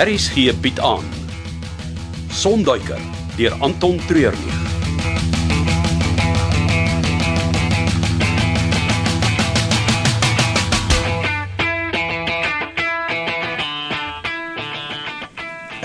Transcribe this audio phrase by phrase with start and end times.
[0.00, 1.04] Harris gee bied aan.
[2.32, 3.00] Sonduiker
[3.36, 4.54] deur Anton Treurnig.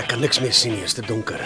[0.00, 1.44] Ek kan niks meer sien nie, is te donker.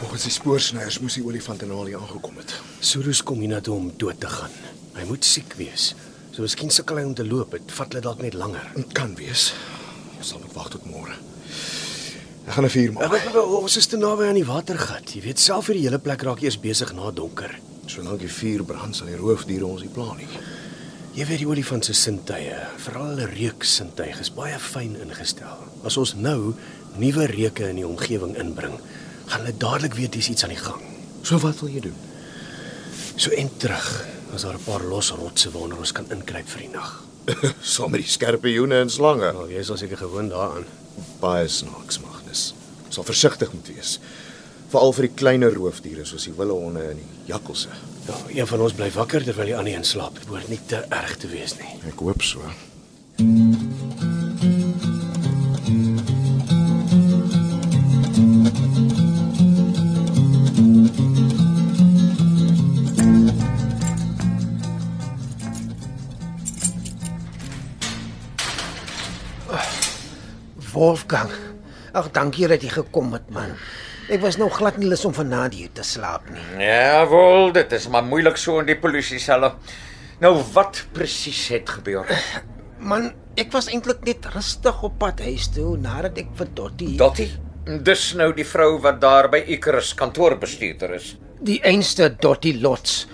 [0.00, 2.58] Volgens die spoorsnyers moes die olifant nou al hier aangekom het.
[2.82, 4.58] Surus kom hiernatoe om dood te gaan.
[4.98, 5.92] Hy moet siek wees.
[6.34, 7.54] So miskien sukkel hy om te loop.
[7.54, 8.74] Dit vat hulle dalk net langer.
[8.74, 9.52] Dit kan wees.
[10.18, 11.14] Ons sal moet wag tot môre.
[12.48, 13.10] Ek gaan 'n vuur maak.
[13.12, 15.12] wat- wat- ons is te naby aan die watergat.
[15.14, 17.58] Jy weet self vir die hele plek raak eers besig na donker.
[17.86, 20.26] Solank die vuur brand, sal die roofdiere ons nie pla nie.
[21.14, 25.56] Jy weet die olifant se sintuie, veral hulle reuksintuig is baie fyn ingestel.
[25.84, 26.54] As ons nou
[26.96, 28.78] nuwe reuke in die omgewing inbring,
[29.26, 30.80] gaan hulle dadelik weet dis iets aan die gang.
[31.22, 31.96] So wat wil jy doen?
[33.16, 34.04] So en terug,
[34.34, 37.04] as daar 'n paar los rotse waaronder ons kan inkruip vir die nag.
[37.62, 39.32] Saam met die skerpioene en slange.
[39.32, 40.64] Nou, jy is al seker gewoond daaraan.
[41.20, 42.07] Baie snaaks, Magnus.
[42.88, 43.98] Ons sal versigtig moet wees.
[44.72, 47.68] Veral vir die kleiner roofdiere soos die willehonde en die jakkalse.
[48.08, 50.16] Ja, een van ons bly wakker terwyl die ander een slaap.
[50.16, 51.76] Dit behoort nie te erg te wees nie.
[51.92, 52.40] Ek hoop so.
[70.72, 71.47] Wolfgang.
[71.92, 73.54] Ag, dankie dat jy gekom het, man.
[74.10, 76.40] Ek was nou glad nie lus om vanaand hier te slaap nie.
[76.64, 79.52] Ja, wel, dit is maar moeilik so in die polisie selle.
[80.20, 82.06] Nou wat presies het gebeur?
[82.78, 87.30] Man, ek was eintlik net rustig op pad huis toe nadat ek vir Dottie Dottie?
[87.84, 91.16] Dis nou die vrou wat daar by Icarus kantoorbestuurder is.
[91.40, 93.06] die einste Dottie Lots.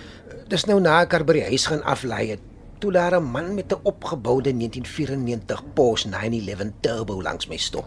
[0.49, 2.41] Dis nou na ek haar by die huis gaan aflei het.
[2.79, 7.85] Toe daar 'n man met 'n opgeboude 1994 Porsche 911 Turbo langs my stop.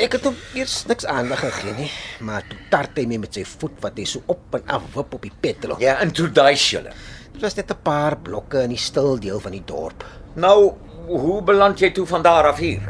[0.00, 1.88] Ek het hom eers niks aandag gegee nie,
[2.24, 5.12] maar toe tart hy my met sy voet wat hy so op en af wip
[5.18, 5.76] op die petrol.
[5.82, 6.94] Ja, en toe daai julle.
[7.34, 10.04] Dit was net 'n paar blokke in die stil deel van die dorp.
[10.36, 10.72] Nou,
[11.06, 12.80] hoe beland jy toe van daar af hier?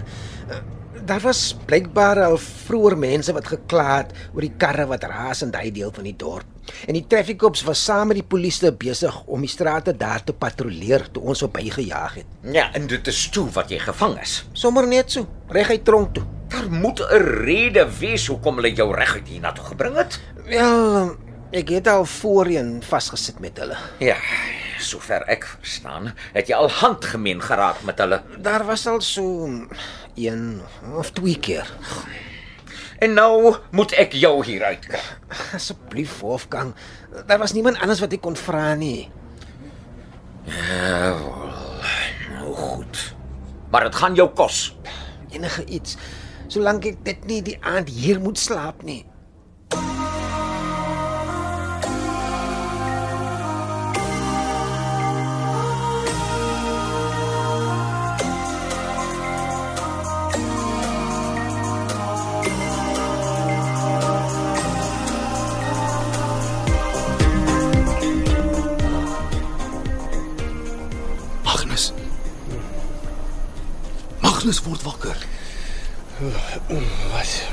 [1.04, 5.50] Daar was blykbaar al vroeër mense wat gekla het oor die karre wat raas in
[5.50, 6.46] daai deel van die dorp.
[6.86, 11.10] En die trafikkops was saam met die polisie besig om die strate daar te patrolleer
[11.10, 12.26] toe ons verbygejaag het.
[12.42, 14.44] Ja, en dit is toe wat jy gevang is.
[14.52, 16.39] Sommer net so, reguit tronk toe.
[16.50, 20.20] Daar moet 'n rede wees hoekom hulle jou reguit hiernatoe gebring het.
[20.44, 21.16] Wel,
[21.50, 23.76] ek het al voorheen vasgesit met hulle.
[23.98, 24.16] Ja,
[24.78, 28.22] sover ek verstaan, het jy al handgemeen geraak met hulle.
[28.38, 29.48] Daar was al so
[30.14, 30.60] een
[30.94, 31.70] of twee keer.
[32.98, 34.98] En nou moet ek jou hier uitkry.
[35.54, 36.74] Asseblief Wolfgang,
[37.26, 39.08] daar was niemand anders wat ek kon vra nie.
[40.44, 41.52] Ja, wel.
[42.34, 43.14] Nou goed.
[43.70, 44.76] Maar dit gaan jou kos.
[45.30, 45.96] Enige iets,
[46.50, 49.04] solank ek dit nie die aand hier moet slaap nie.
[74.20, 75.29] Magnus word wakker.
[76.20, 77.48] Wat?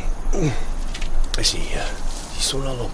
[1.40, 1.86] Is hier?
[2.34, 2.92] Die son al op.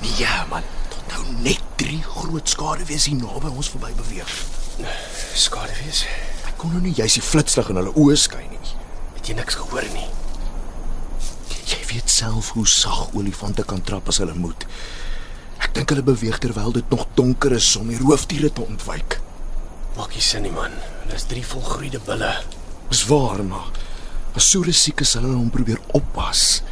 [0.00, 0.62] Nee, ja, man.
[0.88, 4.30] Tot nou net 3 groot skade wees hier naby ons verby beweeg.
[5.36, 6.06] Skade wees.
[6.48, 8.72] Ek kon nou nie juis die flitslig in hulle oë skyn nie.
[9.18, 10.08] Het jy niks gehoor nie?
[11.68, 14.64] Jy weet self hoe sag olifante kan trap as hulle moet.
[15.60, 19.20] Ek dink hulle beweeg terwyl dit nog donker is om die roofdiere te ontwyk.
[19.98, 20.72] Maak nie sin nie man.
[21.12, 22.32] Dis drie volgroeide bulle.
[22.88, 23.68] Dis waar, maar
[24.34, 26.62] as Soere siek is, sal hulle hom probeer oppas.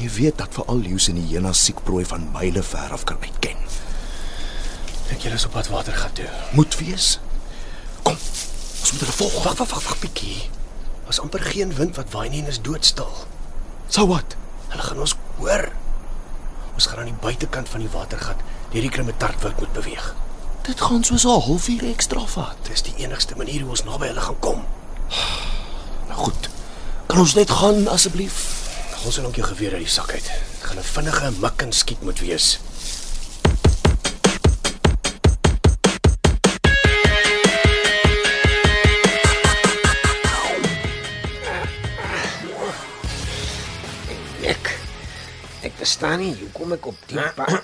[0.00, 3.60] Jy weet dat veral leeu's en die hyenas siekprooi van myle ver af kan uitken.
[5.10, 6.28] Is op pad water gaan toe?
[6.52, 7.18] Moet wees.
[8.02, 8.16] Kom.
[8.80, 9.42] Ons moet hulle volg.
[9.44, 10.50] Wag, wag, wag, wag bietjie.
[11.06, 13.12] Was amper geen wind wat waai nie en is doodstil.
[13.88, 14.36] So wat?
[14.68, 15.68] Hulle gaan ons hoor.
[16.74, 20.12] Ons gaan aan die buitekant van die watergat deur die krimitartwoud moet beweeg.
[20.68, 22.56] Dit gaan soos 'n halfuur ekstra vat.
[22.68, 24.64] Dis die enigste manier hoe ons naby hulle gaan kom.
[26.08, 26.49] Nou goed.
[27.10, 28.36] Kan ons net gaan asseblief?
[29.02, 30.28] Ons sal ook jou geweer uit die sak uit.
[30.30, 32.46] Dit gaan 'n vinnige mik en skiet moet wees.
[44.50, 44.70] Ek
[45.68, 47.60] ek verstaan nie hoekom ek op die pad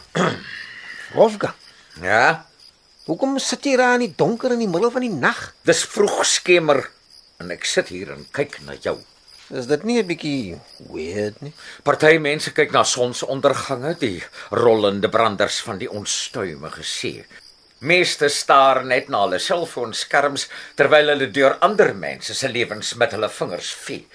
[1.17, 1.57] Wolfgang,
[2.05, 2.45] Ja,
[3.09, 5.39] hoekom sit jy daar in die donker in die middel van die nag?
[5.65, 6.83] dis vroeg skemer
[7.41, 8.97] en ek sit hier en kyk na jou.
[9.55, 10.59] Is dit nie 'n bietjie
[10.91, 11.53] weird nie?
[11.83, 17.25] Party mense kyk na sonsondergange, die rollende branders van die onstuimige see.
[17.79, 23.29] Meeste staar net na hulle selfoonskerms terwyl hulle deur ander mense se lewens met hulle
[23.29, 24.07] vingers vee.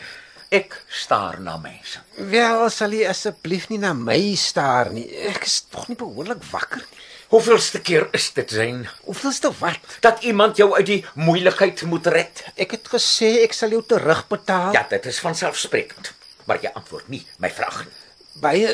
[0.50, 2.02] Ek staar na mense.
[2.18, 5.08] Wel, sal jy asseblief nie na my staar nie.
[5.30, 7.11] Ek is tog nie behoorlik wakker nie.
[7.32, 9.80] Hoeveelste keer is dit sein Hoeveelste wat?
[10.04, 12.44] dat iemand jou uit die moeilikheid moet red?
[12.60, 14.74] Ek het gesê ek sal jou terugbetaal.
[14.76, 16.12] Ja, dit is vanselfsprekend,
[16.44, 17.96] maar jy antwoord nie my vraag nie.
[18.44, 18.74] Baie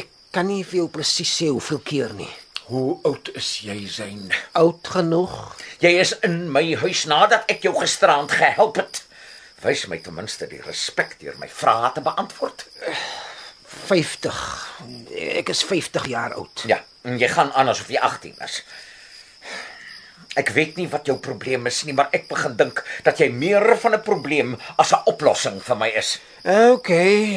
[0.00, 2.30] Ek kan nie vir jou presies sê hoeveel keer nie.
[2.72, 4.32] Hoe oud is jy sein?
[4.56, 5.36] Oud genoeg.
[5.84, 9.04] Jy is in my huis nadat ek jou gisterand gehelp het.
[9.60, 12.64] Wys my ten minste die respek deur my vrae te beantwoord.
[13.92, 14.71] 50.
[15.42, 16.62] Ek is 50 jaar oud.
[16.70, 18.60] Ja, en jy gaan aan asof jy 18 is.
[20.38, 23.74] Ek weet nie wat jou probleem is nie, maar ek begin dink dat jy meer
[23.82, 26.20] van 'n probleem as 'n oplossing vir my is.
[26.44, 26.90] OK,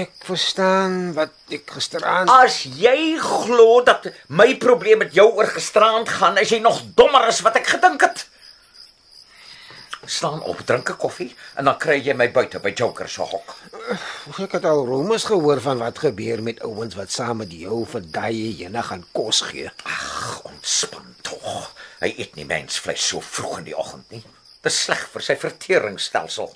[0.06, 6.08] ek verstaan wat ek gisteraand As jy glo dat my probleem met jou oor gisterand
[6.08, 8.28] gaan, is jy nog dommer as wat ek gedink het.
[10.06, 13.56] Staan op, drink 'n koffie en dan kry jy my buite by Joker se hok.
[14.40, 18.02] Ek het al roemers gehoor van wat gebeur met ouens wat saam met jou vir
[18.12, 19.72] daai jene gaan kos gee.
[19.84, 21.72] Ag, ontspan tog.
[22.00, 24.24] Hy eet nie mensvleis so vroeg in die oggend nie.
[24.62, 26.54] Dit is sleg vir sy verteringsstelsel.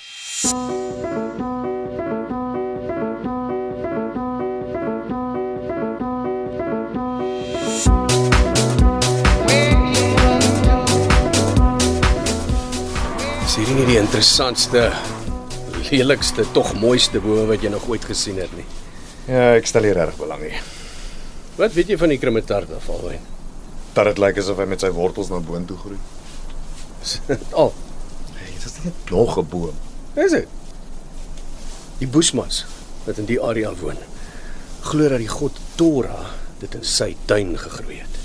[13.79, 14.89] Nie die interessantste,
[15.87, 18.65] lelikste, tog mooiste boom wat jy nog ooit gesien het nie?
[19.29, 20.65] Ja, ek stel hier reg belang in.
[21.55, 23.23] Wat weet jy van die Krimetarda valwyn?
[23.95, 25.99] Dat dit lyk asof hy met sy wortels na boontoe groei.
[27.61, 27.71] Al,
[28.35, 29.75] Hey, dit is net nog 'n boom.
[30.15, 30.47] is dit?
[31.99, 32.65] Die Boesmas
[33.05, 33.97] wat in die area woon,
[34.81, 36.25] glo dat die god Tora
[36.59, 38.15] dit in sy tuin gegroei het.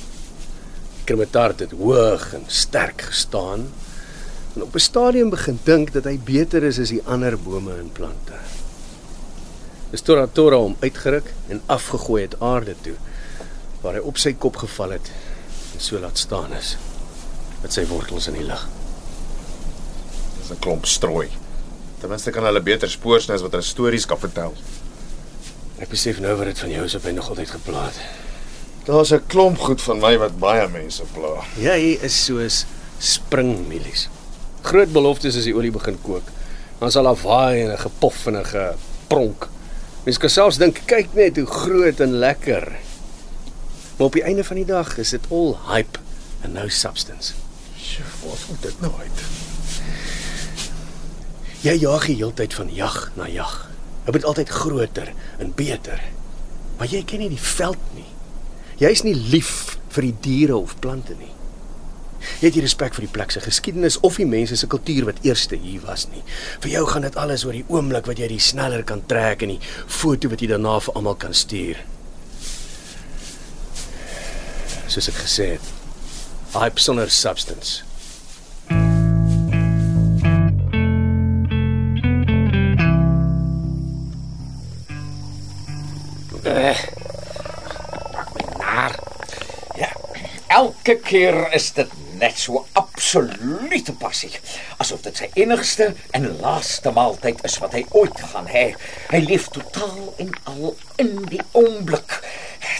[0.98, 3.70] Die Krimetard het hoog en sterk gestaan
[4.54, 7.90] en op 'n stadium begin dink dat hy beter is as die ander bome en
[7.92, 8.38] plante.
[9.90, 12.94] Dis Tora Tora hom uitgeruk en afgegooi het aarde toe
[13.80, 15.10] waar hy op sy kop geval het
[15.74, 16.76] en so laat staan is
[17.62, 18.68] met sy wortels in die lug.
[20.38, 21.28] Dis 'n klomp strooi.
[22.00, 24.54] Ten minste kan hulle beter spoorsny as wat hulle stories kan vertel.
[25.78, 27.94] Ek besef nou wat dit van jou is op hy nog altyd geplaat.
[28.84, 31.44] Daar's 'n klomp goed van my wat baie mense pla.
[31.56, 32.64] Jy is soos
[32.98, 34.08] springmielies.
[34.64, 36.30] Groot beloftes as die olie begin kook.
[36.80, 39.48] Dan sal daar waai en 'n gepof en 'n gepronk.
[40.04, 42.72] Mens kan selfs dink kyk net hoe groot en lekker.
[43.96, 45.98] Maar op die einde van die dag is dit all hype
[46.40, 47.34] en no substance.
[47.78, 49.20] Sjoe, waar kom dit nou uit?
[51.64, 53.68] Jy jag die heeltyd van jag na jag.
[54.04, 56.02] Dit word altyd groter en beter.
[56.76, 58.10] Maar jy ken nie die veld nie.
[58.82, 61.30] Jy's nie lief vir die diere of plante nie.
[62.40, 65.22] Jy het nie respek vir die plek se geskiedenis of die mense se kultuur wat
[65.26, 66.22] eerste hier was nie.
[66.64, 69.56] Vir jou gaan dit alles oor die oomblik wat jy die sneller kan trek en
[69.56, 71.80] die foto wat jy daarna vir almal kan stuur.
[74.88, 75.72] Soos ek gesê het,
[76.54, 77.82] hype sonder substance.
[88.58, 88.94] Naar.
[89.76, 89.88] Ja.
[90.46, 91.88] Elke keer is dit
[92.24, 94.32] net so absolute passie,
[94.80, 98.64] asof dit sy enigste en laaste maaltyd is wat hy ooit gaan hê.
[99.10, 102.16] Hy leef totaal en al in die oomblik.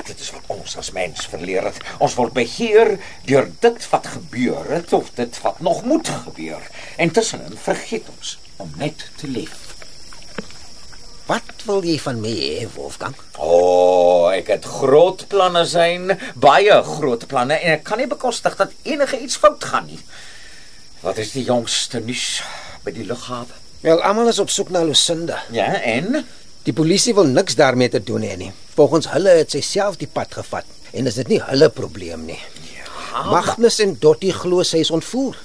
[0.08, 1.82] Dit is wat ons as mens verleer het.
[2.00, 2.96] Ons word beheer
[3.28, 6.64] deur dit wat gebeur het of dit wat nog moet gebeur.
[6.96, 9.63] En tussenin vergeet ons om net te leef.
[11.26, 13.14] Wat wil jy van my hê, Wolfgang?
[13.40, 18.57] O, oh, ek het groot planne sien, baie groot planne en ek kan nie bekostig
[18.61, 20.00] dat enige iets fout gaan nie.
[21.00, 22.43] Wat is die jongste nuus
[22.85, 23.57] by die lughawe?
[23.85, 25.43] Wel, almal is op soek na Lucinda.
[25.52, 26.25] Ja, en
[26.64, 28.52] Die polisie wil niks daarmee te doen hê nie.
[28.73, 30.64] Volgens hulle het sy self die pad gevat
[30.97, 32.38] en is dit nie hulle probleem nie.
[32.73, 35.37] ja, Magnus en Dottie glo sy is ontvoer.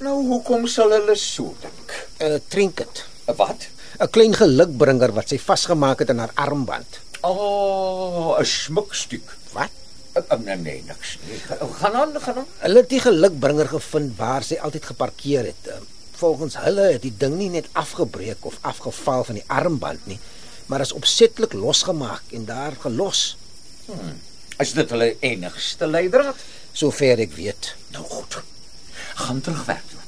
[0.00, 1.92] nou hoekom sal hulle so dink?
[2.20, 3.04] 'n Trinket.
[3.28, 3.68] 'n Wat?
[3.98, 7.00] 'n Klein gelukbringer wat sy vasgemaak het aan haar armband.
[7.22, 9.36] O, oh, 'n smukstuk.
[9.52, 9.70] Wat?
[10.44, 11.38] Nee, nee, niks nie.
[11.80, 12.46] Gaan aan, gaan aan.
[12.58, 15.62] Hulle het die gelukbringer gevind waar sy altyd geparkeer het.
[15.66, 15.82] Ehm,
[16.20, 20.18] Volgens hulle het die ding nie net afgebreek of afgeval van die armband nie,
[20.66, 23.36] maar is opsetlik losgemaak en daar gelos,
[24.58, 26.36] Is dit hulle enigste leidraad?
[26.72, 27.74] sover ek weet.
[27.90, 28.42] Nou goed.
[29.14, 29.99] Gaan terug werk toe.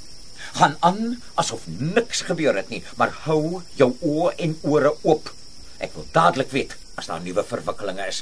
[0.53, 5.33] Gaan aan asof niks gebeur het nie, maar hou jou oë en ore oop.
[5.83, 8.21] Ek wil dadelik weet as daar nuwe verwikkelinge is.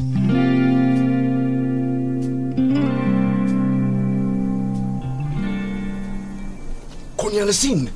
[7.21, 7.89] Kon jy hulle sien?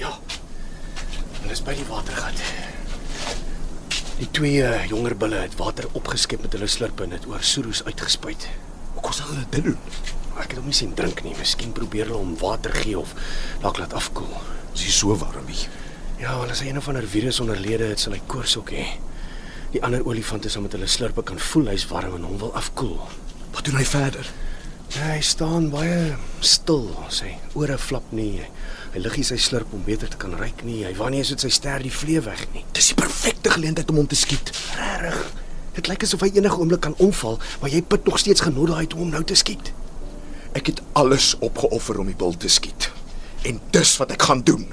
[0.00, 0.16] Ja.
[1.42, 2.40] Hulle is by die watergat.
[4.22, 7.84] Die twee uh, jonger bulle het water opgeskep met hulle slurpe en dit oor Surus
[7.84, 8.48] uitgespuit.
[8.94, 10.21] Hoe kon hulle dit doen?
[10.52, 11.30] Ek het hom nie sien drink nie.
[11.32, 13.14] Miskien probeer hulle hom water gee of
[13.62, 14.34] dalk laat afkoel.
[14.74, 15.62] Dis nie so warm nie.
[16.20, 18.84] Ja, wel as hy een of ander virus onderlede het, sal hy koors ook hê.
[19.72, 22.98] Die ander olifante sal met hulle slurpe kan voel hy's warm en hom wil afkoel.
[23.56, 24.28] Wat doen hy verder?
[24.92, 28.44] Ja, hy staan baie stil, sy ore flap nie.
[28.92, 30.82] Hy lig nie sy slurp om beter te kan ruik nie.
[30.84, 32.66] Hy wanneer is dit sy ster die vlee weg nie.
[32.76, 34.52] Dis die perfekte geleentheid om hom te skiet.
[34.76, 35.22] Regtig.
[35.80, 38.84] Dit lyk asof hy enige oomblik kan omval, maar jy put nog steeds genot daai
[38.92, 39.72] om hom nou te skiet.
[40.52, 42.90] Ek het alles opgeoffer om die bil te skiet.
[43.48, 44.66] En dis wat ek gaan doen.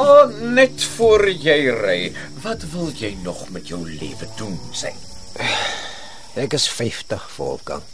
[0.00, 1.96] O, oh, net voor jy ry,
[2.40, 4.94] wat wil jy nog met jou lewe doen, sê?
[6.40, 7.84] Ek is 50 Wolfgang.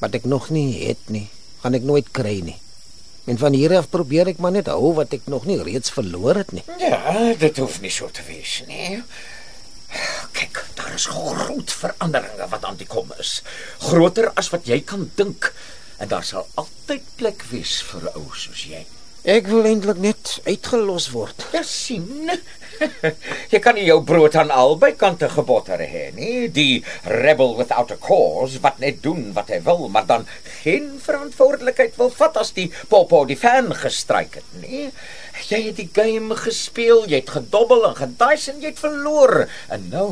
[0.00, 1.26] Wat ek nog nie het nie,
[1.60, 2.56] gaan ek nooit kry nie.
[3.28, 6.40] En van hier af probeer ek maar net hou wat ek nog nie reeds verloor
[6.40, 6.64] het nie.
[6.80, 9.02] Ja, dit hoef nie so te wees nie.
[10.40, 13.42] Kyk, daar is groot veranderinge wat aan die kom is.
[13.84, 15.52] Groter as wat jy kan dink.
[16.00, 18.86] En daar sal altyd plek wees vir ou soos jy.
[19.26, 21.48] Ek wil eintlik net uitgelos word.
[21.50, 22.30] Ja, sien.
[23.52, 26.44] jy kan nie jou brood aan albei kante gebotter hê nie.
[26.54, 30.28] Die rebel without a cause wat net doen wat hy wil, maar dan
[30.60, 34.92] geen verantwoordelikheid wil vat as die popo die fan gestryk het nie.
[35.50, 39.48] Jy het die game gespeel, jy het gedobbel en gedaai en jy het verloor.
[39.74, 40.08] En nou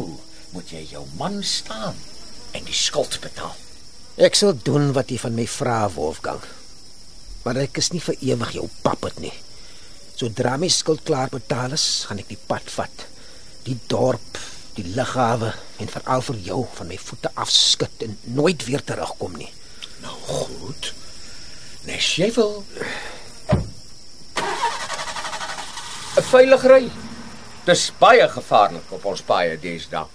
[0.56, 1.94] moet jy jou man staan
[2.50, 3.54] en die skuld betaal.
[4.18, 6.42] Ek sal doen wat jy van my vra, Wolfgang.
[7.44, 9.32] Maar ek is nie vir ewig jou pappet nie.
[10.16, 13.06] Sodra my skuld klaar betaal is, gaan ek die pad vat.
[13.66, 14.38] Die dorp,
[14.78, 19.50] die lughawe en veral vir jou van my voete afskud en nooit weer terugkom nie.
[20.02, 20.92] Nou goed.
[21.84, 22.64] Nes jy wil
[26.16, 26.90] 'n veilig ry.
[27.66, 30.06] Dis baie gevaarlik op ons paaie deesdae.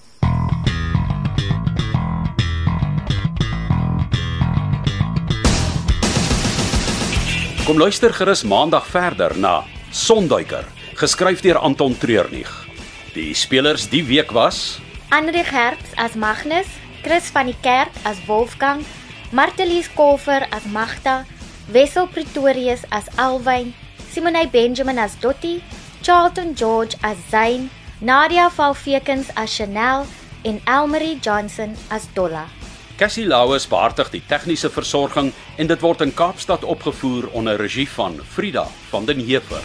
[7.70, 9.60] Kom luister gerus maandag verder na
[9.94, 10.66] Sonduiker,
[10.98, 12.50] geskryf deur Anton Treurnig.
[13.14, 14.80] Die spelers die week was
[15.14, 16.66] Andri Geerts as Magnus,
[17.06, 18.82] Chris van die Kerk as Wolfgang,
[19.30, 21.28] Martelies Kolfer as Magda,
[21.70, 23.76] Wessel Pretorius as Alwyn,
[24.10, 25.62] Simonay Benjamin as Dottie,
[26.02, 27.70] Charlton George as Zain,
[28.02, 30.08] Nadia Valfekens as Chanel
[30.42, 32.50] en Elmarie Johnson as Dolla.
[33.00, 38.20] Cassie Lauers behartig die tegniese versorging en dit word in Kaapstad opgevoer onder regie van
[38.20, 39.64] Frida van den Heever.